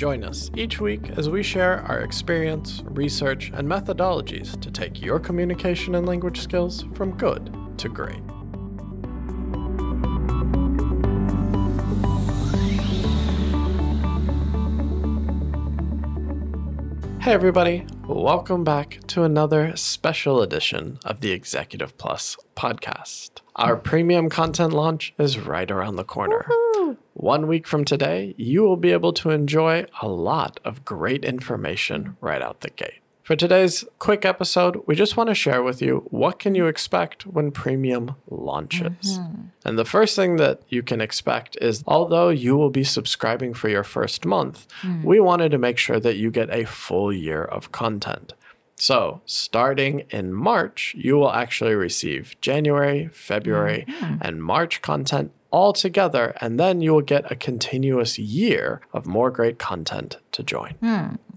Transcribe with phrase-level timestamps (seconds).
[0.00, 5.20] Join us each week as we share our experience, research, and methodologies to take your
[5.20, 8.22] communication and language skills from good to great.
[17.20, 23.42] Hey, everybody, welcome back to another special edition of the Executive Plus podcast.
[23.54, 26.46] Our premium content launch is right around the corner.
[27.20, 32.16] One week from today, you will be able to enjoy a lot of great information
[32.22, 33.02] right out the gate.
[33.22, 37.26] For today's quick episode, we just want to share with you what can you expect
[37.26, 39.18] when premium launches.
[39.18, 39.42] Mm-hmm.
[39.66, 43.68] And the first thing that you can expect is although you will be subscribing for
[43.68, 45.04] your first month, mm.
[45.04, 48.32] we wanted to make sure that you get a full year of content.
[48.76, 54.22] So, starting in March, you will actually receive January, February, mm-hmm.
[54.22, 59.31] and March content all together, and then you will get a continuous year of more
[59.31, 60.75] great content to join.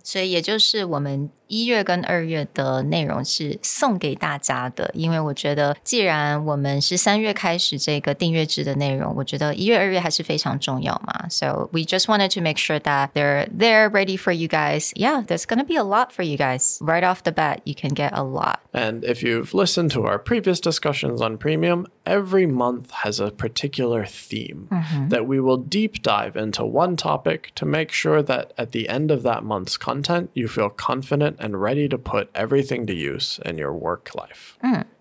[0.02, 11.26] 所以也就是我们 一月跟二月的内容是送给大家的，因为我觉得既然我们是三月开始这个订阅制的内容，我觉得一月、二月还是非常重要嘛。
[11.30, 14.92] So we just wanted to make sure that they're there ready for you guys.
[14.94, 17.60] Yeah, there's gonna be a lot for you guys right off the bat.
[17.64, 18.58] You can get a lot.
[18.72, 24.04] And if you've listened to our previous discussions on premium, every month has a particular
[24.04, 24.68] theme
[25.08, 29.10] that we will deep dive into one topic to make sure that at the end
[29.10, 33.56] of that month's content, you feel confident and ready to put everything to use in
[33.56, 34.54] your work life.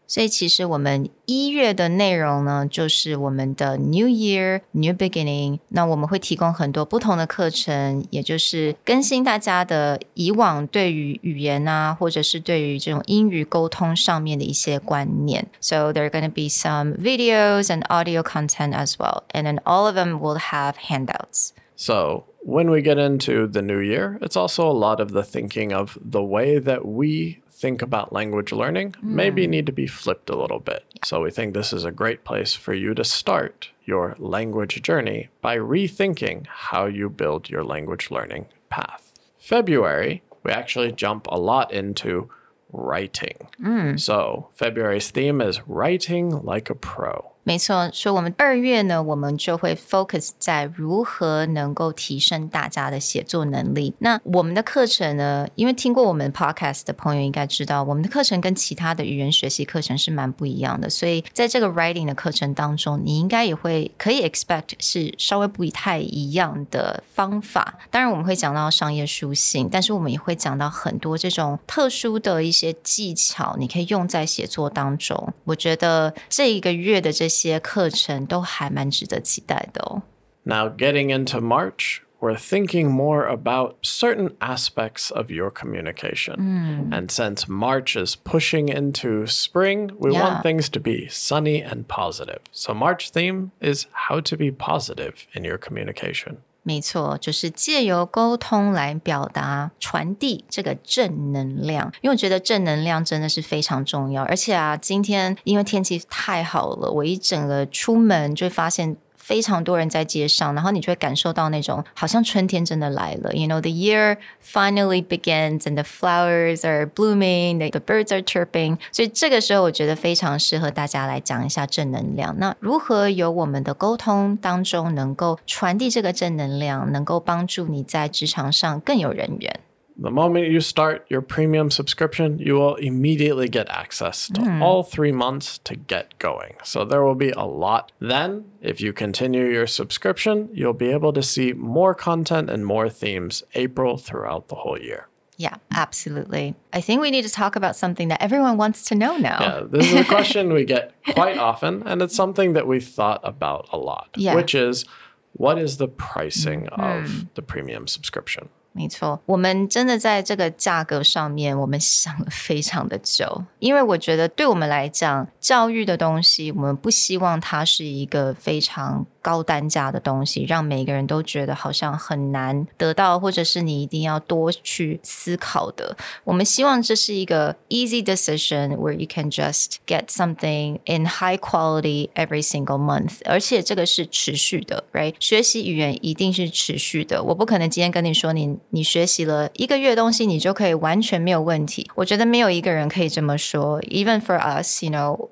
[0.09, 5.59] 所以其实我们一月的内容呢，就是我们的 New Year New Beginning。
[5.67, 15.45] 那我们会提供很多不同的课程，也就是更新大家的以往对于语言啊，或者是对于这种英语沟通上面的一些观念。
[15.59, 19.87] So there are going to be some videos and audio content as well, and then all
[19.87, 21.49] of them will have handouts.
[21.75, 25.72] So, when we get into the new year, it's also a lot of the thinking
[25.72, 29.52] of the way that we think about language learning maybe hmm.
[29.52, 30.84] need to be flipped a little bit.
[31.04, 35.28] So, we think this is a great place for you to start your language journey
[35.40, 39.12] by rethinking how you build your language learning path.
[39.38, 42.28] February, we actually jump a lot into
[42.72, 43.48] writing.
[43.58, 43.96] Hmm.
[43.96, 47.31] So, February's theme is writing like a pro.
[47.44, 53.92] 没错，所以我们二月呢，我们就会 focus 在如何能够提升大家的写作能力。
[53.98, 60.88] 那我们的课程呢，因为听过我们 podcast 的朋友应该知道，我们的课程跟其他的语言学习课程是蛮不一样的。
[60.88, 67.78] 所以在这个 writing 的课程当中，你应该也会可以 expect 是稍微不太一样的方法。
[67.90, 75.32] 当然，我们会讲到商业书信，但是我们也会讲到很多这种特殊的一些技巧，你可以用在写作当中。
[75.44, 80.01] 我觉得这一个月的这些课程都还蛮值得期待的哦。
[80.45, 86.89] Now, getting into March, we're thinking more about certain aspects of your communication.
[86.91, 90.23] And since March is pushing into spring, we Yeah.
[90.23, 92.39] want things to be sunny and positive.
[92.51, 96.37] So, March theme is how to be positive in your communication.
[96.62, 101.92] 没错，就是借由沟通来表达、传递这个正能量。
[102.00, 108.96] 因为我觉得正能量真的是非常重要，而且啊，今天因为天气太好了，我一整个出门就发现。
[109.32, 113.32] 非常多人在街上，然后你就会感受到那种好像春天真的来了。
[113.32, 118.76] You know, the year finally begins and the flowers are blooming, the, birds are chirping。
[118.92, 122.36] 所以这个时候，我觉得非常适合大家来讲一下正能量。
[122.38, 129.60] 那如何由我们的沟通当中能够传递这个正能量，能够帮助你在职场上更有人缘？
[129.96, 134.62] The moment you start your premium subscription, you will immediately get access to hmm.
[134.62, 136.56] all three months to get going.
[136.64, 137.92] So there will be a lot.
[138.00, 142.88] Then, if you continue your subscription, you'll be able to see more content and more
[142.88, 145.08] themes April throughout the whole year.
[145.36, 146.54] Yeah, absolutely.
[146.72, 149.38] I think we need to talk about something that everyone wants to know now.
[149.40, 153.20] Yeah, this is a question we get quite often, and it's something that we've thought
[153.24, 154.34] about a lot, Yeah.
[154.34, 154.84] which is
[155.32, 156.80] what is the pricing hmm.
[156.80, 158.50] of the premium subscription?
[158.72, 175.95] 没错，我们真的在这个价格上面，我们想了非常的久，因为我觉得对我们来讲，教育的东西，我们不希望它是一个非常高单价的东西，让每个人都觉得好像很难得到，或者是你一定要多去思考的。
[176.23, 185.13] 我们希望这是一个 easy decision where you can just get something in high quality every single month，而且这个是持续的，right？
[185.19, 191.89] 学习语言一定是持续的，我不可能今天跟你说你你学习了一个月东西，你就可以完全没有问题。
[191.95, 194.91] 我觉得没有一个人可以这么说，even for us，you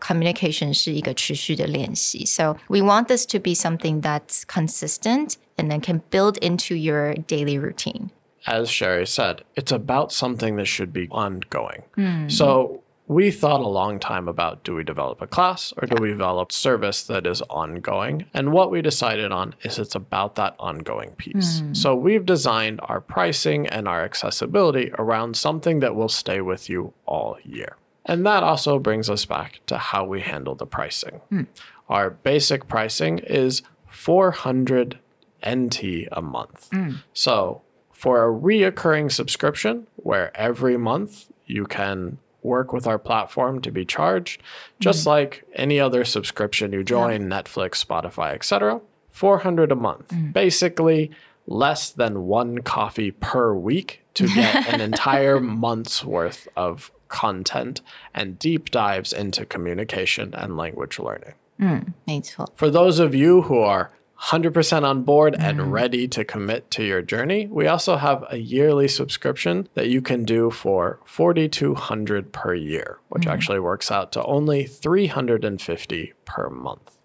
[0.09, 2.25] know，communication 是一个持续的练习。
[2.25, 7.57] So we want this to be something that's consistent and then can build into your daily
[7.57, 8.09] routine.
[8.45, 11.83] As Sherry said, it's about something that should be ongoing.
[12.29, 16.09] So we thought a long time about do we develop a class or do we
[16.09, 18.25] develop service that is ongoing?
[18.33, 21.63] And what we decided on is it's about that ongoing piece.
[21.73, 26.93] So we've designed our pricing and our accessibility around something that will stay with you
[27.07, 27.77] all year.
[28.04, 31.20] and that also brings us back to how we handle the pricing.
[31.28, 31.42] Hmm.
[31.88, 34.98] Our basic pricing is 400
[35.46, 36.68] NT a month.
[36.72, 36.92] Hmm.
[37.12, 37.62] So
[37.92, 43.84] for a reoccurring subscription where every month you can work with our platform to be
[43.84, 44.42] charged,
[44.78, 45.10] just hmm.
[45.10, 48.80] like any other subscription you join, Netflix, Spotify, etc.,
[49.10, 50.14] 400 a month.
[50.32, 51.10] Basically,
[51.46, 57.82] less than one coffee per week to get an entire month's worth of content
[58.14, 61.34] and deep dives into communication and language learning.
[61.58, 62.50] Mm, 没错。
[62.56, 63.90] For those of you who are
[64.28, 65.70] 100% on board and mm.
[65.70, 70.24] ready to commit to your journey, we also have a yearly subscription that you can
[70.24, 73.30] do for 4200 per year, which mm.
[73.30, 76.98] actually works out to only 350 per month.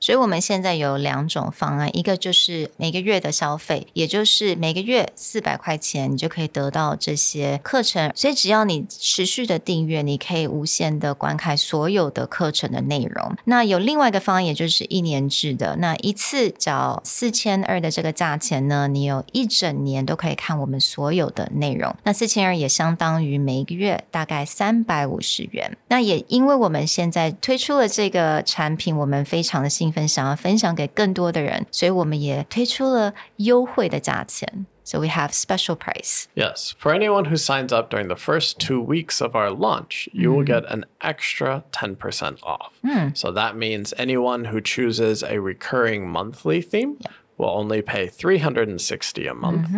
[0.00, 8.12] 所以我们现在有两种方案，一个就是每个月的消费，也就是每个月四百块钱，你就可以得到这些课程。
[8.14, 13.36] 所以只要你持续的订阅，你可以无限的观看所有的课程的内容。
[13.44, 21.94] 那有另外一个方案，也就是一年制的，那一次缴四千二的这个价钱呢，你有一整年都可以看我们所有的内容。
[22.04, 25.76] 那四千二也相当于每个月大概三百五十元。
[25.88, 34.65] 那也因为我们现在推出了这个产品，我们非常的兴奋，想要分享给更多的人，所以我们也推出了优惠的价钱。
[34.85, 36.25] So we have special price.
[36.35, 40.33] Yes, for anyone who signs up during the first two weeks of our launch, you
[40.33, 42.73] will get an extra 10% off.
[43.13, 46.97] So that means anyone who chooses a recurring monthly theme
[47.37, 49.69] will only pay 360 a month.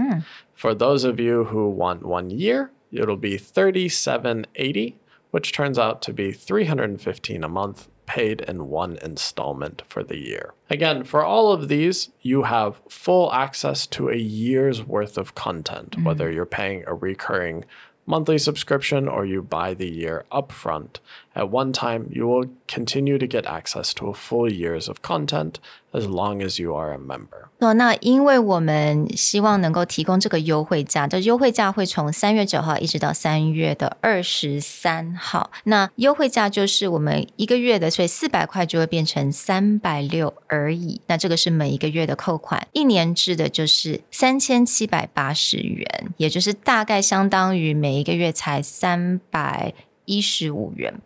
[0.55, 4.97] For those of you who want one year, it'll be 3780,
[5.29, 10.52] which turns out to be 315 a month paid in one installment for the year.
[10.68, 15.92] Again, for all of these, you have full access to a year's worth of content,
[15.92, 16.02] mm-hmm.
[16.02, 17.64] whether you're paying a recurring
[18.06, 20.98] monthly subscription or you buy the year upfront.
[21.32, 25.54] At one time, you will continue to get access to a full year's of content
[25.92, 27.48] as long as you are a member.
[27.60, 35.52] 哦，那因为我们希望能够提供这个优惠价，这优惠价会从三月九号一直到三月的二十三号。
[35.64, 41.00] 那优惠价就是我们一个月的，所以四百块就会变成三百六而已。
[41.06, 49.72] 那这个是每一个月的扣款，一年制的就是三千七百八十元，也就是大概相当于每一个月才三百
[50.06, 51.00] 一十五元。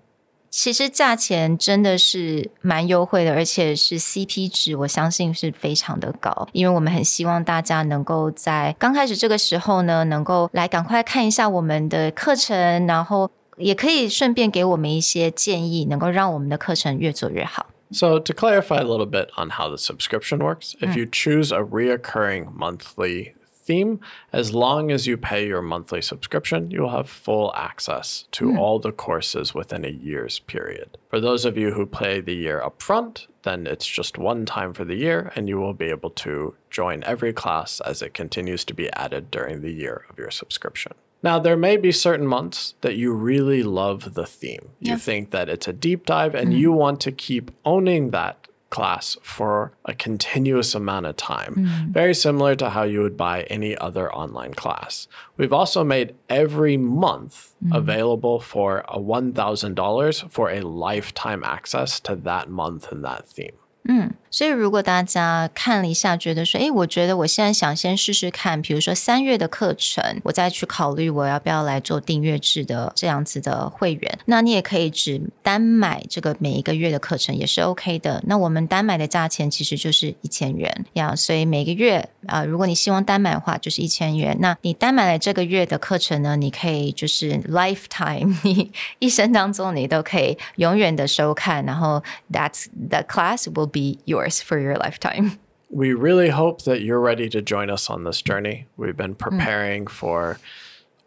[0.56, 6.48] 其实价钱真的是蛮优惠的，而且是 CP 值，我相信是非常的高。
[6.52, 17.66] 因为我们很希望大家能够在刚开始这个时候呢，能够来赶快看一下我们的课程，然后也可以顺便给我们一些建议，能够让我们的课程越做越好。
[17.90, 22.46] So, to clarify a little bit on how the subscription works, if you choose a reoccurring
[22.56, 24.00] monthly theme,
[24.32, 28.58] as long as you pay your monthly subscription, you'll have full access to hmm.
[28.58, 30.98] all the courses within a year's period.
[31.08, 34.84] For those of you who pay the year upfront, then it's just one time for
[34.84, 38.74] the year, and you will be able to join every class as it continues to
[38.74, 40.92] be added during the year of your subscription.
[41.22, 44.70] Now, there may be certain months that you really love the theme.
[44.78, 46.58] You think that it's a deep dive and hmm.
[46.58, 51.92] you want to keep owning that class for a continuous amount of time, hmm.
[51.92, 55.06] very similar to how you would buy any other online class.
[55.36, 57.72] We've also made every month hmm.
[57.72, 63.58] available for a $1,000 for a lifetime access to that month and that theme.
[63.86, 64.08] Hmm.
[64.34, 74.18] 所以如果大家看了一下，觉得说，诶，我觉得我现在想先试试看，比如说三月的课程，我再去考虑我要不要来做订阅制的这样子的会员。
[74.24, 78.20] 那你也可以只单买这个每一个月的课程也是 OK 的。
[78.26, 84.36] 那我们单买的价钱其实就是一千元呀，所以每个月啊、如果你希望单买的话，就是一千元。
[84.40, 95.38] 那你单买了这个月的课程呢，你可以就是 lifetime， 你一生当中你都可以永远的收看，然后 that's the class will be your yours for your lifetime.
[95.70, 98.66] We really hope that you're ready to join us on this journey.
[98.76, 99.16] We've been hmm.
[99.16, 100.38] preparing for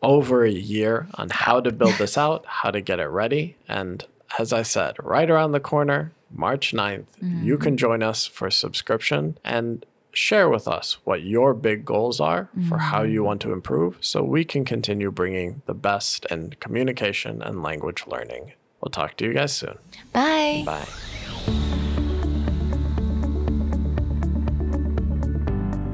[0.04, 3.56] over a year on how to build this out, how to get it ready.
[3.68, 4.06] And
[4.38, 7.06] as I said, right around the corner, March 9th,
[7.44, 7.80] you can mm.
[7.80, 13.02] join us for subscription and share with us what your big goals are for how
[13.02, 13.26] you mm.
[13.26, 18.52] want to improve so we can continue bringing the best in communication and language learning.
[18.82, 19.80] We'll talk to you guys soon.
[20.14, 20.64] Bye.
[20.66, 20.86] Bye.